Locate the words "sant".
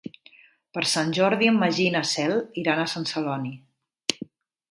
0.91-1.11, 2.95-3.05